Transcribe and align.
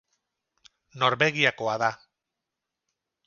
Norvegiakoa 1.03 1.75
da. 1.83 1.91